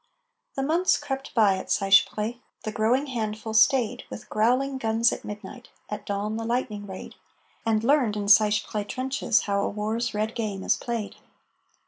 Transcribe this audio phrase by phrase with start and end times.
[0.55, 5.67] The months crept by at Seicheprey The growing handful stayed, With growling guns at midnight,
[5.91, 7.13] At dawn, the lightning raid,
[7.67, 11.17] And learned, in Seicheprey trenches, How war's red game is played.